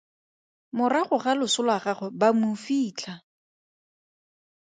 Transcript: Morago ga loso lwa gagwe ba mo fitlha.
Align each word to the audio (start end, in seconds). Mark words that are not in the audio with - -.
Morago 0.77 1.15
ga 1.23 1.33
loso 1.39 1.59
lwa 1.65 1.77
gagwe 1.83 2.07
ba 2.19 2.29
mo 2.39 2.49
fitlha. 2.63 3.13